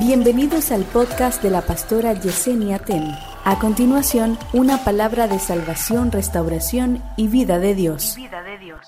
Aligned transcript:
Bienvenidos 0.00 0.72
al 0.72 0.84
podcast 0.84 1.42
de 1.42 1.50
la 1.50 1.60
pastora 1.60 2.14
Yesenia 2.14 2.78
Ten. 2.78 3.04
A 3.44 3.58
continuación, 3.60 4.38
una 4.54 4.82
palabra 4.82 5.28
de 5.28 5.38
salvación, 5.38 6.10
restauración 6.10 7.04
y 7.18 7.28
vida 7.28 7.58
de 7.58 7.74
Dios. 7.74 8.14
Vida 8.16 8.42
de 8.42 8.56
Dios. 8.56 8.80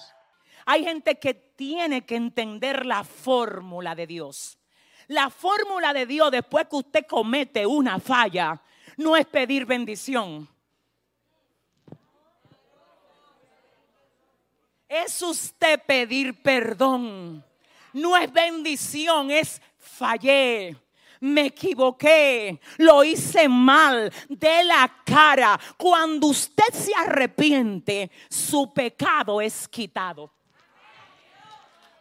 Hay 0.64 0.84
gente 0.84 1.18
que 1.18 1.34
tiene 1.34 2.06
que 2.06 2.16
entender 2.16 2.86
la 2.86 3.04
fórmula 3.04 3.94
de 3.94 4.06
Dios. 4.06 4.56
La 5.06 5.28
fórmula 5.28 5.92
de 5.92 6.06
Dios 6.06 6.30
después 6.30 6.66
que 6.66 6.76
usted 6.76 7.06
comete 7.06 7.66
una 7.66 8.00
falla 8.00 8.62
no 8.96 9.14
es 9.14 9.26
pedir 9.26 9.66
bendición. 9.66 10.48
Es 14.88 15.20
usted 15.20 15.78
pedir 15.84 16.42
perdón. 16.42 17.44
No 17.92 18.16
es 18.16 18.32
bendición, 18.32 19.30
es 19.30 19.60
fallé 19.76 20.81
me 21.22 21.46
equivoqué, 21.46 22.60
lo 22.78 23.04
hice 23.04 23.48
mal, 23.48 24.12
de 24.28 24.64
la 24.64 24.92
cara. 25.04 25.58
Cuando 25.76 26.26
usted 26.26 26.72
se 26.72 26.92
arrepiente, 26.94 28.10
su 28.28 28.72
pecado 28.72 29.40
es 29.40 29.68
quitado. 29.68 30.32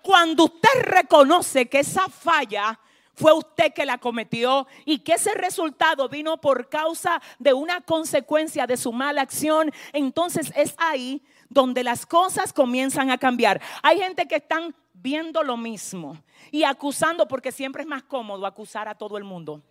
Cuando 0.01 0.45
usted 0.45 0.81
reconoce 0.83 1.69
que 1.69 1.79
esa 1.81 2.07
falla 2.09 2.79
fue 3.13 3.33
usted 3.33 3.71
que 3.73 3.85
la 3.85 3.99
cometió 3.99 4.65
y 4.85 4.99
que 4.99 5.13
ese 5.13 5.35
resultado 5.35 6.09
vino 6.09 6.41
por 6.41 6.67
causa 6.69 7.21
de 7.37 7.53
una 7.53 7.81
consecuencia 7.81 8.65
de 8.65 8.77
su 8.77 8.91
mala 8.91 9.21
acción, 9.21 9.71
entonces 9.93 10.51
es 10.55 10.73
ahí 10.77 11.21
donde 11.51 11.83
las 11.83 12.05
cosas 12.05 12.53
comienzan 12.53 13.11
a 13.11 13.17
cambiar. 13.17 13.61
Hay 13.83 13.99
gente 13.99 14.25
que 14.25 14.37
están 14.37 14.73
viendo 14.93 15.43
lo 15.43 15.57
mismo 15.57 16.17
y 16.49 16.63
acusando 16.63 17.27
porque 17.27 17.51
siempre 17.51 17.83
es 17.83 17.87
más 17.87 18.03
cómodo 18.03 18.45
acusar 18.45 18.87
a 18.87 18.95
todo 18.95 19.17
el 19.17 19.25
mundo. 19.25 19.61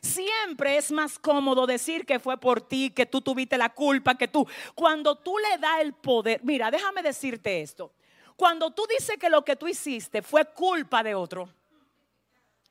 Siempre 0.00 0.78
es 0.78 0.90
más 0.90 1.18
cómodo 1.18 1.66
decir 1.66 2.06
que 2.06 2.18
fue 2.18 2.38
por 2.38 2.62
ti, 2.62 2.90
que 2.90 3.04
tú 3.04 3.20
tuviste 3.20 3.58
la 3.58 3.68
culpa, 3.68 4.16
que 4.16 4.26
tú, 4.26 4.48
cuando 4.74 5.14
tú 5.14 5.36
le 5.38 5.58
das 5.58 5.80
el 5.80 5.92
poder, 5.92 6.40
mira, 6.42 6.70
déjame 6.70 7.02
decirte 7.02 7.60
esto, 7.60 7.92
cuando 8.34 8.70
tú 8.70 8.84
dices 8.88 9.16
que 9.18 9.28
lo 9.28 9.44
que 9.44 9.54
tú 9.54 9.68
hiciste 9.68 10.22
fue 10.22 10.46
culpa 10.46 11.02
de 11.02 11.14
otro, 11.14 11.48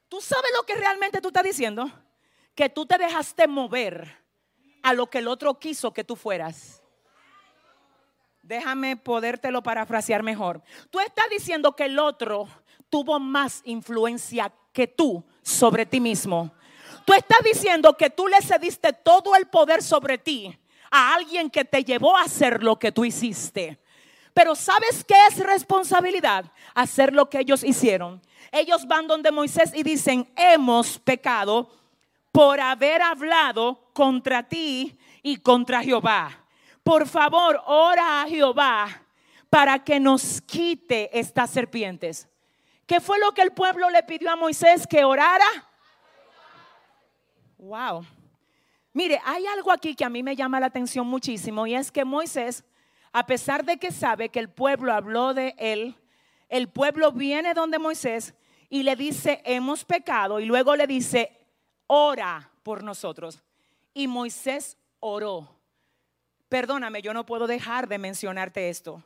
¿tú 0.09 0.19
sabes 0.19 0.51
lo 0.57 0.63
que 0.63 0.75
realmente 0.75 1.21
tú 1.21 1.27
estás 1.27 1.43
diciendo? 1.43 1.89
Que 2.55 2.69
tú 2.69 2.87
te 2.87 2.97
dejaste 2.97 3.47
mover 3.47 4.17
a 4.81 4.93
lo 4.93 5.07
que 5.07 5.19
el 5.19 5.27
otro 5.27 5.57
quiso 5.59 5.93
que 5.93 6.03
tú 6.03 6.15
fueras. 6.15 6.80
Déjame 8.51 8.97
podértelo 8.97 9.63
parafrasear 9.63 10.23
mejor. 10.23 10.61
Tú 10.89 10.99
estás 10.99 11.23
diciendo 11.29 11.73
que 11.73 11.85
el 11.85 11.97
otro 11.97 12.49
tuvo 12.89 13.17
más 13.17 13.61
influencia 13.63 14.51
que 14.73 14.87
tú 14.87 15.23
sobre 15.41 15.85
ti 15.85 16.01
mismo. 16.01 16.51
Tú 17.05 17.13
estás 17.13 17.37
diciendo 17.45 17.95
que 17.95 18.09
tú 18.09 18.27
le 18.27 18.41
cediste 18.41 18.91
todo 18.91 19.37
el 19.37 19.47
poder 19.47 19.81
sobre 19.81 20.17
ti 20.17 20.53
a 20.91 21.15
alguien 21.15 21.49
que 21.49 21.63
te 21.63 21.85
llevó 21.85 22.17
a 22.17 22.23
hacer 22.23 22.61
lo 22.61 22.77
que 22.77 22.91
tú 22.91 23.05
hiciste. 23.05 23.79
Pero 24.33 24.53
¿sabes 24.53 25.05
qué 25.05 25.15
es 25.29 25.37
responsabilidad? 25.37 26.51
Hacer 26.75 27.13
lo 27.13 27.29
que 27.29 27.39
ellos 27.39 27.63
hicieron. 27.63 28.21
Ellos 28.51 28.85
van 28.85 29.07
donde 29.07 29.31
Moisés 29.31 29.71
y 29.73 29.81
dicen, 29.81 30.29
hemos 30.35 30.99
pecado 30.99 31.69
por 32.33 32.59
haber 32.59 33.01
hablado 33.01 33.87
contra 33.93 34.43
ti 34.43 34.99
y 35.23 35.37
contra 35.37 35.81
Jehová 35.81 36.41
por 36.83 37.07
favor, 37.07 37.61
ora 37.65 38.21
a 38.21 38.27
Jehová 38.27 38.87
para 39.49 39.83
que 39.83 39.99
nos 39.99 40.41
quite 40.41 41.17
estas 41.17 41.49
serpientes. 41.49 42.27
¿Qué 42.85 42.99
fue 42.99 43.19
lo 43.19 43.31
que 43.33 43.41
el 43.41 43.51
pueblo 43.51 43.89
le 43.89 44.03
pidió 44.03 44.31
a 44.31 44.35
Moisés 44.35 44.87
que 44.87 45.03
orara? 45.03 45.45
Wow. 47.57 48.05
Mire, 48.93 49.21
hay 49.23 49.45
algo 49.45 49.71
aquí 49.71 49.95
que 49.95 50.03
a 50.03 50.09
mí 50.09 50.23
me 50.23 50.35
llama 50.35 50.59
la 50.59 50.65
atención 50.65 51.07
muchísimo 51.07 51.67
y 51.67 51.75
es 51.75 51.91
que 51.91 52.03
Moisés, 52.03 52.63
a 53.13 53.25
pesar 53.25 53.63
de 53.63 53.77
que 53.77 53.91
sabe 53.91 54.29
que 54.29 54.39
el 54.39 54.49
pueblo 54.49 54.93
habló 54.93 55.33
de 55.33 55.55
él, 55.57 55.95
el 56.49 56.67
pueblo 56.67 57.11
viene 57.11 57.53
donde 57.53 57.79
Moisés 57.79 58.33
y 58.69 58.83
le 58.83 58.95
dice, 58.95 59.41
hemos 59.45 59.85
pecado, 59.85 60.39
y 60.39 60.45
luego 60.45 60.75
le 60.75 60.87
dice, 60.87 61.37
ora 61.87 62.51
por 62.63 62.83
nosotros. 62.83 63.43
Y 63.93 64.07
Moisés 64.07 64.77
oró. 64.99 65.60
Perdóname, 66.51 67.01
yo 67.01 67.13
no 67.13 67.25
puedo 67.25 67.47
dejar 67.47 67.87
de 67.87 67.97
mencionarte 67.97 68.67
esto. 68.67 69.01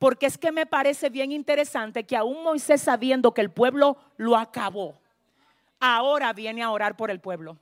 Porque 0.00 0.26
es 0.26 0.36
que 0.36 0.50
me 0.50 0.66
parece 0.66 1.10
bien 1.10 1.30
interesante 1.30 2.02
que 2.02 2.16
aún 2.16 2.42
Moisés 2.42 2.82
sabiendo 2.82 3.32
que 3.32 3.40
el 3.40 3.52
pueblo 3.52 3.96
lo 4.16 4.36
acabó, 4.36 4.98
ahora 5.78 6.32
viene 6.32 6.60
a 6.60 6.72
orar 6.72 6.96
por 6.96 7.12
el 7.12 7.20
pueblo. 7.20 7.56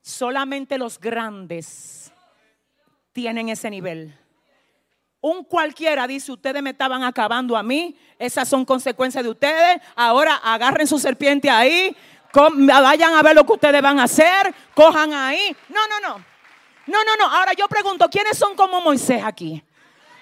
Solamente 0.00 0.78
los 0.78 1.00
grandes 1.00 2.12
tienen 3.12 3.48
ese 3.48 3.68
nivel. 3.68 4.16
Un 5.20 5.42
cualquiera 5.42 6.06
dice, 6.06 6.30
ustedes 6.30 6.62
me 6.62 6.70
estaban 6.70 7.02
acabando 7.02 7.56
a 7.56 7.64
mí, 7.64 7.98
esas 8.16 8.48
son 8.48 8.64
consecuencias 8.64 9.24
de 9.24 9.30
ustedes, 9.30 9.82
ahora 9.96 10.36
agarren 10.36 10.86
su 10.86 11.00
serpiente 11.00 11.50
ahí, 11.50 11.96
vayan 12.32 13.14
a 13.14 13.22
ver 13.22 13.34
lo 13.34 13.44
que 13.44 13.54
ustedes 13.54 13.82
van 13.82 13.98
a 13.98 14.04
hacer, 14.04 14.54
cojan 14.72 15.12
ahí. 15.14 15.56
No, 15.68 15.80
no, 15.88 16.08
no. 16.08 16.35
No, 16.86 17.02
no, 17.04 17.16
no. 17.16 17.26
Ahora 17.26 17.52
yo 17.52 17.68
pregunto, 17.68 18.08
¿quiénes 18.08 18.38
son 18.38 18.54
como 18.54 18.80
Moisés 18.80 19.22
aquí? 19.24 19.62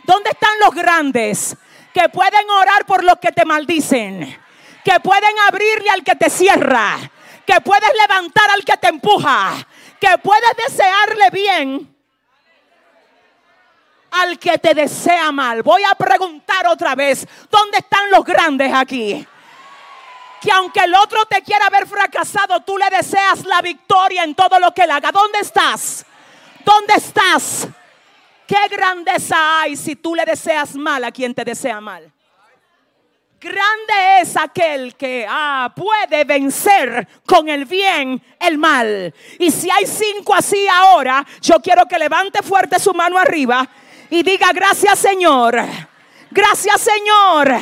¿Dónde 0.04 0.30
están 0.30 0.58
los 0.60 0.74
grandes 0.74 1.56
que 1.92 2.08
pueden 2.08 2.48
orar 2.50 2.84
por 2.86 3.04
los 3.04 3.18
que 3.18 3.32
te 3.32 3.44
maldicen? 3.44 4.38
Que 4.84 5.00
pueden 5.00 5.38
abrirle 5.48 5.90
al 5.90 6.02
que 6.02 6.14
te 6.14 6.30
cierra. 6.30 6.98
Que 7.46 7.60
puedes 7.60 7.90
levantar 8.00 8.50
al 8.50 8.64
que 8.64 8.76
te 8.76 8.88
empuja. 8.88 9.66
Que 10.00 10.18
puedes 10.18 10.50
desearle 10.66 11.30
bien 11.30 11.94
al 14.14 14.38
que 14.38 14.58
te 14.58 14.74
desea 14.74 15.32
mal. 15.32 15.62
Voy 15.62 15.82
a 15.84 15.94
preguntar 15.94 16.66
otra 16.68 16.94
vez, 16.94 17.26
¿dónde 17.50 17.78
están 17.78 18.10
los 18.10 18.24
grandes 18.24 18.72
aquí? 18.72 19.26
Que 20.40 20.52
aunque 20.52 20.80
el 20.80 20.94
otro 20.94 21.24
te 21.26 21.42
quiera 21.42 21.68
ver 21.70 21.86
fracasado, 21.86 22.60
tú 22.60 22.78
le 22.78 22.88
deseas 22.90 23.44
la 23.44 23.60
victoria 23.60 24.22
en 24.22 24.34
todo 24.34 24.58
lo 24.58 24.72
que 24.72 24.82
él 24.82 24.90
haga. 24.90 25.10
¿Dónde 25.10 25.40
estás? 25.40 26.06
¿Dónde 26.64 26.94
estás? 26.94 27.68
¿Qué 28.46 28.68
grandeza 28.70 29.60
hay 29.60 29.76
si 29.76 29.96
tú 29.96 30.14
le 30.14 30.24
deseas 30.24 30.74
mal 30.74 31.04
a 31.04 31.12
quien 31.12 31.34
te 31.34 31.44
desea 31.44 31.80
mal? 31.80 32.10
Grande 33.40 34.20
es 34.22 34.36
aquel 34.36 34.94
que 34.96 35.26
ah, 35.28 35.72
puede 35.76 36.24
vencer 36.24 37.06
con 37.26 37.48
el 37.48 37.66
bien 37.66 38.22
el 38.40 38.56
mal. 38.56 39.12
Y 39.38 39.50
si 39.50 39.70
hay 39.70 39.86
cinco 39.86 40.34
así 40.34 40.66
ahora, 40.66 41.26
yo 41.42 41.56
quiero 41.60 41.84
que 41.86 41.98
levante 41.98 42.42
fuerte 42.42 42.78
su 42.78 42.94
mano 42.94 43.18
arriba 43.18 43.68
y 44.08 44.22
diga 44.22 44.50
gracias 44.54 44.98
Señor. 44.98 45.62
Gracias 46.30 46.80
Señor. 46.80 47.54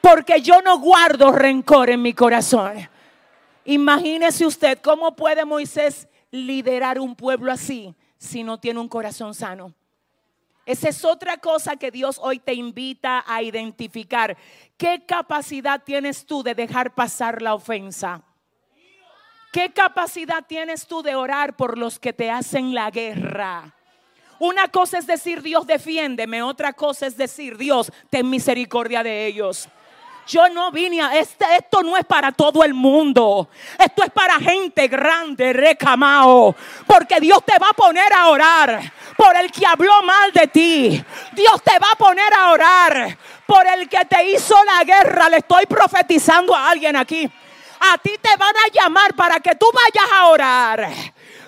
Porque 0.00 0.40
yo 0.40 0.62
no 0.62 0.78
guardo 0.78 1.32
rencor 1.32 1.90
en 1.90 2.00
mi 2.00 2.14
corazón. 2.14 2.88
Imagínese 3.64 4.46
usted 4.46 4.78
cómo 4.80 5.16
puede 5.16 5.44
Moisés 5.44 6.06
liderar 6.30 7.00
un 7.00 7.16
pueblo 7.16 7.50
así 7.50 7.94
si 8.18 8.42
no 8.42 8.58
tiene 8.58 8.80
un 8.80 8.88
corazón 8.88 9.34
sano. 9.34 9.72
Esa 10.66 10.90
es 10.90 11.02
otra 11.04 11.38
cosa 11.38 11.76
que 11.76 11.90
Dios 11.90 12.18
hoy 12.20 12.40
te 12.40 12.52
invita 12.52 13.24
a 13.26 13.42
identificar. 13.42 14.36
¿Qué 14.76 15.06
capacidad 15.06 15.82
tienes 15.82 16.26
tú 16.26 16.42
de 16.42 16.54
dejar 16.54 16.94
pasar 16.94 17.40
la 17.40 17.54
ofensa? 17.54 18.22
¿Qué 19.50 19.72
capacidad 19.72 20.44
tienes 20.46 20.86
tú 20.86 21.02
de 21.02 21.14
orar 21.14 21.56
por 21.56 21.78
los 21.78 21.98
que 21.98 22.12
te 22.12 22.30
hacen 22.30 22.74
la 22.74 22.90
guerra? 22.90 23.74
Una 24.38 24.68
cosa 24.68 24.98
es 24.98 25.06
decir, 25.06 25.40
Dios 25.40 25.66
defiéndeme, 25.66 26.42
otra 26.42 26.74
cosa 26.74 27.06
es 27.06 27.16
decir, 27.16 27.56
Dios, 27.56 27.90
ten 28.10 28.28
misericordia 28.28 29.02
de 29.02 29.26
ellos. 29.26 29.68
Yo 30.28 30.46
no 30.50 30.70
vine 30.70 31.00
a 31.00 31.16
este, 31.16 31.46
esto 31.56 31.82
no 31.82 31.96
es 31.96 32.04
para 32.04 32.32
todo 32.32 32.62
el 32.62 32.74
mundo. 32.74 33.48
Esto 33.78 34.04
es 34.04 34.10
para 34.10 34.38
gente 34.38 34.86
grande, 34.86 35.54
recamao. 35.54 36.54
Porque 36.86 37.18
Dios 37.18 37.42
te 37.46 37.58
va 37.58 37.70
a 37.70 37.72
poner 37.72 38.12
a 38.12 38.28
orar 38.28 38.92
por 39.16 39.34
el 39.36 39.50
que 39.50 39.64
habló 39.64 40.02
mal 40.02 40.30
de 40.32 40.46
ti. 40.48 41.04
Dios 41.32 41.62
te 41.62 41.78
va 41.78 41.88
a 41.92 41.96
poner 41.96 42.32
a 42.34 42.50
orar 42.50 43.18
por 43.46 43.66
el 43.66 43.88
que 43.88 44.04
te 44.04 44.30
hizo 44.30 44.54
la 44.64 44.84
guerra. 44.84 45.30
Le 45.30 45.38
estoy 45.38 45.64
profetizando 45.64 46.54
a 46.54 46.68
alguien 46.68 46.94
aquí. 46.94 47.24
A 47.92 47.96
ti 47.96 48.12
te 48.20 48.36
van 48.36 48.54
a 48.54 48.70
llamar 48.70 49.14
para 49.14 49.40
que 49.40 49.54
tú 49.54 49.66
vayas 49.72 50.12
a 50.12 50.26
orar 50.26 50.90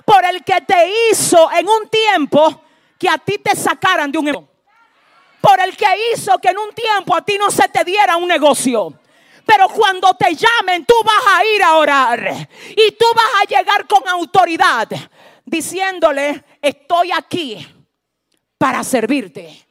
por 0.06 0.24
el 0.24 0.42
que 0.42 0.60
te 0.62 0.90
hizo 1.10 1.52
en 1.52 1.68
un 1.68 1.86
tiempo 1.88 2.62
que 2.98 3.10
a 3.10 3.18
ti 3.18 3.38
te 3.38 3.54
sacaran 3.54 4.10
de 4.10 4.18
un 4.18 4.49
por 5.50 5.58
el 5.58 5.76
que 5.76 6.12
hizo 6.12 6.38
que 6.38 6.50
en 6.50 6.58
un 6.58 6.72
tiempo 6.72 7.16
a 7.16 7.22
ti 7.22 7.36
no 7.36 7.50
se 7.50 7.68
te 7.68 7.82
diera 7.82 8.16
un 8.16 8.28
negocio. 8.28 8.94
Pero 9.44 9.68
cuando 9.68 10.14
te 10.14 10.32
llamen, 10.36 10.86
tú 10.86 10.94
vas 11.04 11.26
a 11.26 11.44
ir 11.44 11.62
a 11.64 11.74
orar. 11.74 12.48
Y 12.68 12.92
tú 12.92 13.04
vas 13.16 13.42
a 13.42 13.44
llegar 13.46 13.84
con 13.88 14.06
autoridad, 14.06 14.88
diciéndole, 15.44 16.44
estoy 16.62 17.10
aquí 17.10 17.66
para 18.56 18.84
servirte. 18.84 19.66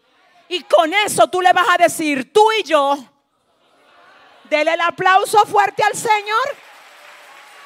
Y 0.49 0.63
con 0.63 0.93
eso 0.93 1.29
tú 1.29 1.39
le 1.41 1.53
vas 1.53 1.67
a 1.69 1.81
decir, 1.81 2.33
tú 2.33 2.45
y 2.59 2.63
yo, 2.63 2.97
dele 4.49 4.73
el 4.73 4.81
aplauso 4.81 5.45
fuerte 5.45 5.81
al 5.81 5.95
Señor. 5.95 6.57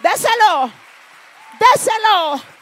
Déselo. 0.02 0.72
Déselo. 1.60 2.53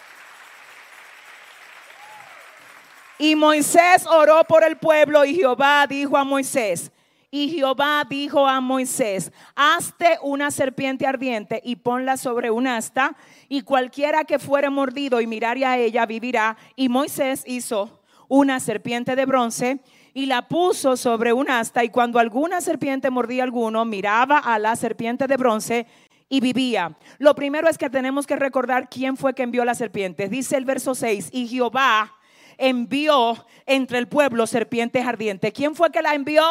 Y 3.22 3.36
Moisés 3.36 4.08
oró 4.08 4.44
por 4.46 4.64
el 4.64 4.78
pueblo 4.78 5.24
y 5.24 5.36
Jehová 5.36 5.86
dijo 5.88 6.18
a 6.18 6.24
Moisés, 6.24 6.92
y 7.30 7.50
Jehová 7.50 8.04
dijo 8.10 8.48
a 8.48 8.60
Moisés, 8.62 9.32
hazte 9.56 10.18
una 10.24 10.50
serpiente 10.50 11.06
ardiente 11.06 11.62
y 11.64 11.76
ponla 11.76 12.18
sobre 12.18 12.50
un 12.50 12.66
asta, 12.66 13.16
y 13.48 13.62
cualquiera 13.62 14.24
que 14.24 14.40
fuere 14.40 14.72
mordido 14.72 15.22
y 15.22 15.28
mirare 15.28 15.64
a 15.68 15.78
ella 15.78 16.08
vivirá. 16.08 16.58
Y 16.76 16.90
Moisés 16.90 17.44
hizo 17.46 18.02
una 18.28 18.60
serpiente 18.60 19.16
de 19.16 19.28
bronce 19.28 19.82
y 20.16 20.26
la 20.26 20.48
puso 20.48 20.98
sobre 20.98 21.32
un 21.32 21.48
asta, 21.48 21.84
y 21.84 21.90
cuando 21.90 22.18
alguna 22.18 22.60
serpiente 22.60 23.12
mordía 23.12 23.44
a 23.44 23.46
alguno, 23.46 23.86
miraba 23.86 24.40
a 24.40 24.58
la 24.58 24.76
serpiente 24.76 25.28
de 25.28 25.38
bronce 25.38 25.86
y 26.28 26.40
vivía. 26.40 26.98
Lo 27.20 27.36
primero 27.36 27.70
es 27.70 27.78
que 27.78 27.92
tenemos 27.92 28.26
que 28.26 28.36
recordar 28.36 28.90
quién 28.90 29.16
fue 29.16 29.36
que 29.36 29.44
envió 29.44 29.64
la 29.64 29.76
serpiente. 29.76 30.28
Dice 30.28 30.58
el 30.58 30.66
verso 30.66 30.96
6, 30.96 31.30
y 31.32 31.48
Jehová 31.48 32.16
envió 32.58 33.46
entre 33.66 33.98
el 33.98 34.08
pueblo 34.08 34.48
serpientes 34.48 35.06
ardientes. 35.06 35.54
¿Quién 35.54 35.76
fue 35.76 35.92
que 35.92 36.02
la 36.02 36.14
envió? 36.14 36.44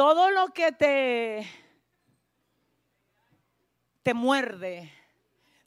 todo 0.00 0.30
lo 0.30 0.48
que 0.48 0.72
te, 0.72 1.46
te 4.02 4.14
muerde, 4.14 4.90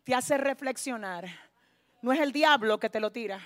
te 0.04 0.16
hace 0.16 0.40
reflexionar, 0.40 1.28
no 2.02 2.12
es 2.12 2.20
el 2.20 2.32
diablo 2.32 2.80
que 2.80 2.90
te 2.90 3.00
lo 3.00 3.12
tira. 3.12 3.40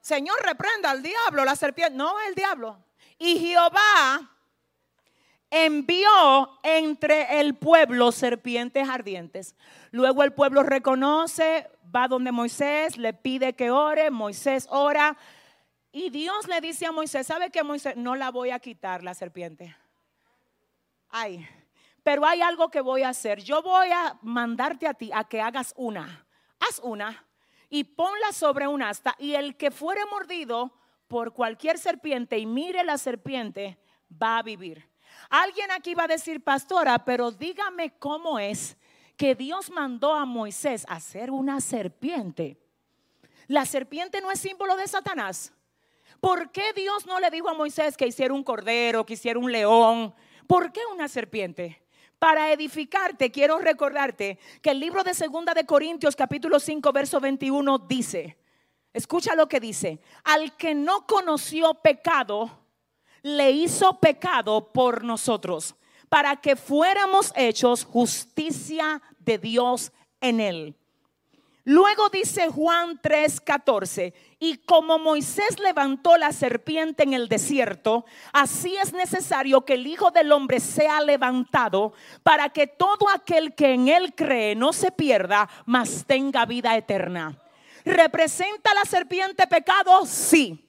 Señor, 0.00 0.40
reprenda 0.42 0.90
al 0.90 1.02
diablo, 1.02 1.44
la 1.44 1.56
serpiente. 1.56 1.96
No 1.96 2.18
es 2.20 2.28
el 2.28 2.34
diablo. 2.36 2.78
Y 3.18 3.40
Jehová 3.40 4.37
envió 5.50 6.58
entre 6.62 7.40
el 7.40 7.54
pueblo 7.54 8.12
serpientes 8.12 8.88
ardientes. 8.88 9.54
Luego 9.90 10.22
el 10.22 10.32
pueblo 10.32 10.62
reconoce, 10.62 11.70
va 11.94 12.08
donde 12.08 12.32
Moisés, 12.32 12.96
le 12.96 13.14
pide 13.14 13.54
que 13.54 13.70
ore, 13.70 14.10
Moisés 14.10 14.66
ora. 14.70 15.16
Y 15.92 16.10
Dios 16.10 16.46
le 16.46 16.60
dice 16.60 16.86
a 16.86 16.92
Moisés, 16.92 17.26
¿sabe 17.26 17.50
que 17.50 17.62
Moisés? 17.62 17.96
No 17.96 18.14
la 18.14 18.30
voy 18.30 18.50
a 18.50 18.58
quitar 18.58 19.02
la 19.02 19.14
serpiente. 19.14 19.74
Ay, 21.10 21.48
pero 22.02 22.26
hay 22.26 22.40
algo 22.42 22.70
que 22.70 22.80
voy 22.80 23.02
a 23.02 23.10
hacer. 23.10 23.42
Yo 23.42 23.62
voy 23.62 23.88
a 23.90 24.18
mandarte 24.22 24.86
a 24.86 24.94
ti 24.94 25.10
a 25.12 25.24
que 25.24 25.40
hagas 25.40 25.72
una. 25.76 26.26
Haz 26.60 26.80
una 26.82 27.24
y 27.70 27.84
ponla 27.84 28.32
sobre 28.32 28.66
un 28.66 28.82
asta 28.82 29.14
y 29.18 29.34
el 29.34 29.56
que 29.56 29.70
fuere 29.70 30.00
mordido 30.10 30.72
por 31.06 31.32
cualquier 31.32 31.78
serpiente 31.78 32.38
y 32.38 32.46
mire 32.46 32.84
la 32.84 32.98
serpiente 32.98 33.78
va 34.10 34.38
a 34.38 34.42
vivir. 34.42 34.87
Alguien 35.30 35.70
aquí 35.70 35.94
va 35.94 36.04
a 36.04 36.08
decir, 36.08 36.42
pastora, 36.42 37.04
pero 37.04 37.30
dígame 37.30 37.92
cómo 37.98 38.38
es 38.38 38.76
que 39.16 39.34
Dios 39.34 39.70
mandó 39.70 40.14
a 40.14 40.24
Moisés 40.24 40.84
a 40.88 40.94
hacer 40.94 41.30
una 41.30 41.60
serpiente. 41.60 42.56
La 43.46 43.66
serpiente 43.66 44.20
no 44.20 44.30
es 44.30 44.40
símbolo 44.40 44.76
de 44.76 44.86
Satanás. 44.86 45.52
¿Por 46.20 46.50
qué 46.50 46.72
Dios 46.74 47.06
no 47.06 47.20
le 47.20 47.30
dijo 47.30 47.48
a 47.48 47.54
Moisés 47.54 47.96
que 47.96 48.06
hiciera 48.06 48.34
un 48.34 48.42
cordero, 48.42 49.06
que 49.06 49.14
hiciera 49.14 49.38
un 49.38 49.50
león, 49.50 50.14
¿Por 50.48 50.72
qué 50.72 50.80
una 50.90 51.08
serpiente? 51.08 51.82
Para 52.18 52.50
edificarte, 52.50 53.30
quiero 53.30 53.58
recordarte 53.58 54.38
que 54.62 54.70
el 54.70 54.80
libro 54.80 55.04
de 55.04 55.12
Segunda 55.12 55.52
de 55.52 55.66
Corintios 55.66 56.16
capítulo 56.16 56.58
5 56.58 56.90
verso 56.90 57.20
21 57.20 57.80
dice, 57.80 58.38
escucha 58.94 59.34
lo 59.34 59.46
que 59.46 59.60
dice, 59.60 60.00
al 60.24 60.56
que 60.56 60.74
no 60.74 61.06
conoció 61.06 61.74
pecado, 61.74 62.64
le 63.22 63.50
hizo 63.50 63.98
pecado 64.00 64.72
por 64.72 65.04
nosotros, 65.04 65.74
para 66.08 66.36
que 66.36 66.56
fuéramos 66.56 67.32
hechos 67.36 67.84
justicia 67.84 69.02
de 69.18 69.38
Dios 69.38 69.92
en 70.20 70.40
él. 70.40 70.74
Luego 71.64 72.08
dice 72.08 72.48
Juan 72.48 72.98
3:14, 73.02 74.14
y 74.38 74.56
como 74.56 74.98
Moisés 74.98 75.60
levantó 75.60 76.16
la 76.16 76.32
serpiente 76.32 77.02
en 77.02 77.12
el 77.12 77.28
desierto, 77.28 78.06
así 78.32 78.74
es 78.76 78.94
necesario 78.94 79.66
que 79.66 79.74
el 79.74 79.86
Hijo 79.86 80.10
del 80.10 80.32
Hombre 80.32 80.60
sea 80.60 81.02
levantado 81.02 81.92
para 82.22 82.48
que 82.48 82.68
todo 82.68 83.10
aquel 83.14 83.54
que 83.54 83.74
en 83.74 83.88
él 83.88 84.14
cree 84.14 84.54
no 84.54 84.72
se 84.72 84.90
pierda, 84.90 85.50
mas 85.66 86.06
tenga 86.06 86.46
vida 86.46 86.74
eterna. 86.74 87.38
¿Representa 87.84 88.72
la 88.72 88.86
serpiente 88.88 89.46
pecado? 89.46 90.06
Sí. 90.06 90.66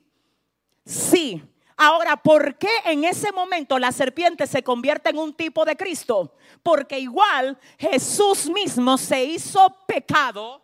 Sí. 0.85 1.41
Ahora, 1.81 2.17
¿por 2.17 2.57
qué 2.57 2.67
en 2.83 3.05
ese 3.05 3.31
momento 3.31 3.79
la 3.79 3.93
serpiente 3.93 4.45
se 4.47 4.61
convierte 4.63 5.11
en 5.11 5.17
un 5.17 5.33
tipo 5.33 5.63
de 5.63 5.77
Cristo? 5.77 6.35
Porque 6.61 6.99
igual 6.99 7.57
Jesús 7.77 8.49
mismo 8.49 8.97
se 8.97 9.23
hizo 9.23 9.77
pecado 9.87 10.61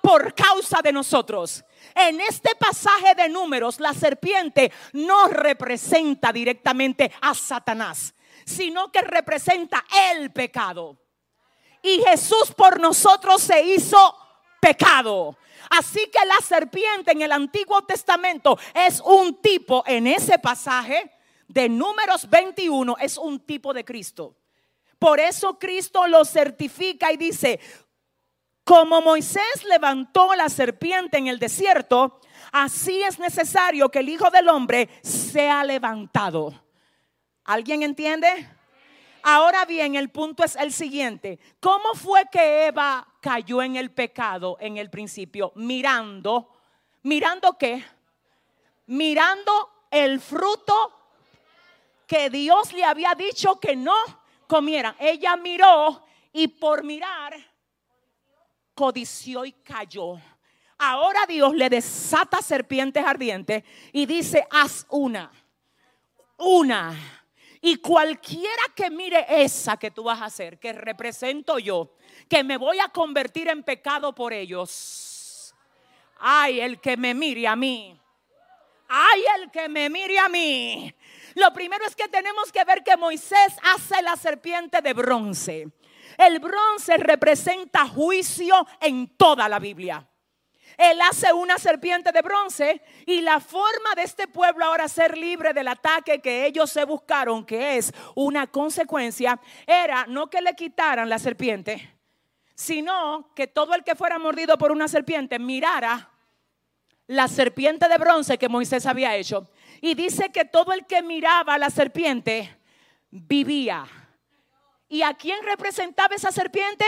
por 0.00 0.34
causa 0.34 0.80
de 0.82 0.90
nosotros. 0.90 1.62
En 1.94 2.18
este 2.22 2.54
pasaje 2.54 3.14
de 3.14 3.28
números, 3.28 3.78
la 3.78 3.92
serpiente 3.92 4.72
no 4.94 5.28
representa 5.28 6.32
directamente 6.32 7.12
a 7.20 7.34
Satanás, 7.34 8.14
sino 8.46 8.90
que 8.90 9.02
representa 9.02 9.84
el 10.14 10.32
pecado. 10.32 10.96
Y 11.82 12.02
Jesús 12.08 12.54
por 12.56 12.80
nosotros 12.80 13.42
se 13.42 13.60
hizo 13.60 14.16
pecado. 14.62 15.36
Así 15.70 16.10
que 16.10 16.26
la 16.26 16.36
serpiente 16.44 17.12
en 17.12 17.22
el 17.22 17.32
Antiguo 17.32 17.82
Testamento 17.82 18.58
es 18.74 19.00
un 19.00 19.40
tipo, 19.40 19.82
en 19.86 20.06
ese 20.06 20.38
pasaje 20.38 21.10
de 21.48 21.68
números 21.68 22.28
21, 22.28 22.96
es 23.00 23.18
un 23.18 23.40
tipo 23.40 23.72
de 23.72 23.84
Cristo. 23.84 24.36
Por 24.98 25.20
eso 25.20 25.58
Cristo 25.58 26.06
lo 26.06 26.24
certifica 26.24 27.12
y 27.12 27.16
dice, 27.16 27.60
como 28.64 29.02
Moisés 29.02 29.64
levantó 29.68 30.34
la 30.34 30.48
serpiente 30.48 31.18
en 31.18 31.26
el 31.26 31.38
desierto, 31.38 32.20
así 32.52 33.02
es 33.02 33.18
necesario 33.18 33.90
que 33.90 33.98
el 33.98 34.08
Hijo 34.08 34.30
del 34.30 34.48
Hombre 34.48 34.88
sea 35.02 35.62
levantado. 35.64 36.62
¿Alguien 37.44 37.82
entiende? 37.82 38.48
Ahora 39.26 39.64
bien, 39.64 39.94
el 39.94 40.10
punto 40.10 40.44
es 40.44 40.54
el 40.54 40.70
siguiente. 40.70 41.38
¿Cómo 41.58 41.94
fue 41.94 42.24
que 42.30 42.66
Eva 42.66 43.08
cayó 43.20 43.62
en 43.62 43.76
el 43.76 43.90
pecado 43.90 44.58
en 44.60 44.76
el 44.76 44.90
principio? 44.90 45.50
Mirando, 45.54 46.50
mirando 47.02 47.56
qué? 47.56 47.82
Mirando 48.86 49.86
el 49.90 50.20
fruto 50.20 50.92
que 52.06 52.28
Dios 52.28 52.74
le 52.74 52.84
había 52.84 53.14
dicho 53.14 53.58
que 53.58 53.74
no 53.74 53.96
comieran. 54.46 54.94
Ella 54.98 55.36
miró 55.36 56.04
y 56.30 56.48
por 56.48 56.84
mirar 56.84 57.34
codició 58.74 59.46
y 59.46 59.52
cayó. 59.52 60.20
Ahora 60.76 61.24
Dios 61.26 61.54
le 61.54 61.70
desata 61.70 62.42
serpientes 62.42 63.02
ardientes 63.02 63.64
y 63.90 64.04
dice, 64.04 64.46
haz 64.50 64.84
una, 64.90 65.30
una. 66.36 67.23
Y 67.66 67.76
cualquiera 67.76 68.62
que 68.74 68.90
mire 68.90 69.24
esa 69.26 69.78
que 69.78 69.90
tú 69.90 70.04
vas 70.04 70.20
a 70.20 70.26
hacer, 70.26 70.58
que 70.58 70.74
represento 70.74 71.58
yo, 71.58 71.94
que 72.28 72.44
me 72.44 72.58
voy 72.58 72.78
a 72.78 72.88
convertir 72.88 73.48
en 73.48 73.62
pecado 73.62 74.14
por 74.14 74.34
ellos. 74.34 75.54
Ay, 76.18 76.60
el 76.60 76.78
que 76.78 76.98
me 76.98 77.14
mire 77.14 77.48
a 77.48 77.56
mí. 77.56 77.98
Ay, 78.86 79.24
el 79.38 79.50
que 79.50 79.66
me 79.70 79.88
mire 79.88 80.18
a 80.18 80.28
mí. 80.28 80.94
Lo 81.36 81.54
primero 81.54 81.86
es 81.86 81.96
que 81.96 82.06
tenemos 82.06 82.52
que 82.52 82.62
ver 82.64 82.84
que 82.84 82.98
Moisés 82.98 83.56
hace 83.74 84.02
la 84.02 84.16
serpiente 84.16 84.82
de 84.82 84.92
bronce. 84.92 85.66
El 86.18 86.40
bronce 86.40 86.98
representa 86.98 87.88
juicio 87.88 88.66
en 88.78 89.16
toda 89.16 89.48
la 89.48 89.58
Biblia. 89.58 90.06
Él 90.76 91.00
hace 91.02 91.32
una 91.32 91.58
serpiente 91.58 92.12
de 92.12 92.22
bronce 92.22 92.82
y 93.06 93.20
la 93.20 93.40
forma 93.40 93.94
de 93.96 94.02
este 94.02 94.26
pueblo 94.26 94.64
ahora 94.64 94.88
ser 94.88 95.16
libre 95.16 95.52
del 95.52 95.68
ataque 95.68 96.20
que 96.20 96.46
ellos 96.46 96.70
se 96.70 96.84
buscaron, 96.84 97.44
que 97.44 97.76
es 97.76 97.92
una 98.14 98.46
consecuencia, 98.46 99.40
era 99.66 100.06
no 100.06 100.28
que 100.28 100.40
le 100.40 100.54
quitaran 100.54 101.08
la 101.08 101.18
serpiente, 101.18 101.96
sino 102.54 103.32
que 103.34 103.46
todo 103.46 103.74
el 103.74 103.84
que 103.84 103.94
fuera 103.94 104.18
mordido 104.18 104.58
por 104.58 104.72
una 104.72 104.88
serpiente 104.88 105.38
mirara 105.38 106.10
la 107.06 107.28
serpiente 107.28 107.88
de 107.88 107.98
bronce 107.98 108.38
que 108.38 108.48
Moisés 108.48 108.86
había 108.86 109.14
hecho. 109.16 109.48
Y 109.80 109.94
dice 109.94 110.30
que 110.30 110.44
todo 110.44 110.72
el 110.72 110.86
que 110.86 111.02
miraba 111.02 111.58
la 111.58 111.70
serpiente 111.70 112.56
vivía. 113.10 113.84
¿Y 114.88 115.02
a 115.02 115.14
quién 115.14 115.42
representaba 115.44 116.14
esa 116.14 116.32
serpiente? 116.32 116.84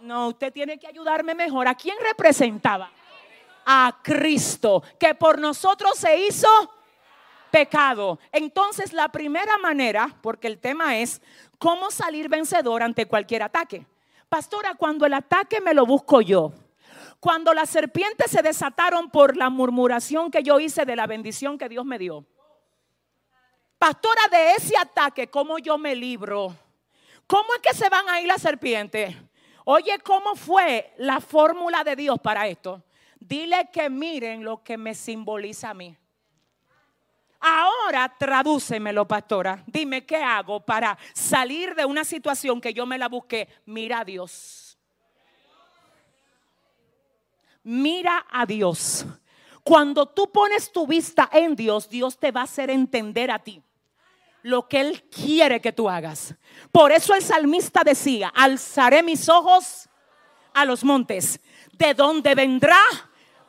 No, 0.00 0.28
usted 0.28 0.52
tiene 0.52 0.78
que 0.78 0.86
ayudarme 0.86 1.34
mejor. 1.34 1.68
¿A 1.68 1.74
quién 1.74 1.96
representaba? 2.00 2.90
A 3.66 3.98
Cristo, 4.02 4.82
que 4.98 5.14
por 5.14 5.38
nosotros 5.38 5.98
se 5.98 6.26
hizo 6.26 6.48
pecado. 7.50 8.18
Entonces, 8.32 8.92
la 8.92 9.08
primera 9.08 9.58
manera, 9.58 10.16
porque 10.22 10.46
el 10.46 10.58
tema 10.58 10.96
es 10.96 11.20
cómo 11.58 11.90
salir 11.90 12.28
vencedor 12.28 12.82
ante 12.82 13.06
cualquier 13.06 13.42
ataque. 13.42 13.86
Pastora, 14.28 14.74
cuando 14.74 15.04
el 15.06 15.14
ataque 15.14 15.60
me 15.60 15.74
lo 15.74 15.84
busco 15.84 16.20
yo, 16.20 16.52
cuando 17.18 17.52
las 17.52 17.68
serpientes 17.68 18.30
se 18.30 18.42
desataron 18.42 19.10
por 19.10 19.36
la 19.36 19.50
murmuración 19.50 20.30
que 20.30 20.42
yo 20.42 20.58
hice 20.58 20.86
de 20.86 20.96
la 20.96 21.06
bendición 21.06 21.58
que 21.58 21.68
Dios 21.68 21.84
me 21.84 21.98
dio. 21.98 22.24
Pastora, 23.78 24.22
de 24.30 24.52
ese 24.52 24.76
ataque, 24.76 25.28
¿cómo 25.28 25.58
yo 25.58 25.76
me 25.76 25.94
libro? 25.94 26.54
¿Cómo 27.26 27.54
es 27.54 27.60
que 27.60 27.74
se 27.74 27.88
van 27.88 28.08
a 28.08 28.20
ir 28.20 28.26
las 28.26 28.42
serpientes? 28.42 29.14
Oye, 29.64 29.98
¿cómo 30.00 30.34
fue 30.34 30.92
la 30.98 31.20
fórmula 31.20 31.84
de 31.84 31.96
Dios 31.96 32.18
para 32.20 32.46
esto? 32.48 32.82
Dile 33.18 33.68
que 33.72 33.90
miren 33.90 34.44
lo 34.44 34.62
que 34.62 34.78
me 34.78 34.94
simboliza 34.94 35.70
a 35.70 35.74
mí. 35.74 35.96
Ahora 37.40 38.14
tradúcemelo, 38.18 39.06
pastora. 39.06 39.62
Dime 39.66 40.04
qué 40.04 40.16
hago 40.16 40.60
para 40.60 40.98
salir 41.14 41.74
de 41.74 41.84
una 41.84 42.04
situación 42.04 42.60
que 42.60 42.74
yo 42.74 42.86
me 42.86 42.98
la 42.98 43.08
busqué. 43.08 43.48
Mira 43.66 44.00
a 44.00 44.04
Dios. 44.04 44.78
Mira 47.62 48.26
a 48.30 48.46
Dios. 48.46 49.06
Cuando 49.62 50.06
tú 50.06 50.30
pones 50.32 50.72
tu 50.72 50.86
vista 50.86 51.28
en 51.32 51.54
Dios, 51.54 51.88
Dios 51.88 52.18
te 52.18 52.30
va 52.30 52.40
a 52.40 52.44
hacer 52.44 52.70
entender 52.70 53.30
a 53.30 53.38
ti 53.38 53.62
lo 54.42 54.68
que 54.68 54.80
Él 54.80 55.04
quiere 55.10 55.60
que 55.60 55.72
tú 55.72 55.88
hagas. 55.88 56.34
Por 56.72 56.92
eso 56.92 57.14
el 57.14 57.22
salmista 57.22 57.82
decía, 57.84 58.32
alzaré 58.34 59.02
mis 59.02 59.28
ojos 59.28 59.88
a 60.54 60.64
los 60.64 60.84
montes. 60.84 61.40
¿De 61.72 61.94
dónde 61.94 62.34
vendrá? 62.34 62.80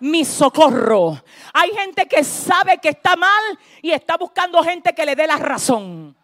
mi 0.02 0.26
socorro. 0.26 1.24
Hay 1.54 1.70
gente 1.72 2.08
que 2.08 2.24
sabe 2.24 2.80
que 2.80 2.90
está 2.90 3.16
mal 3.16 3.60
y 3.82 3.92
está 3.92 4.18
buscando 4.18 4.62
gente 4.64 4.94
que 4.94 5.06
le 5.06 5.16
dé 5.16 5.28
la 5.28 5.38
razón. 5.38 6.16